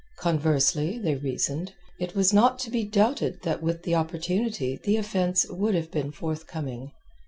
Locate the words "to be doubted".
2.57-3.43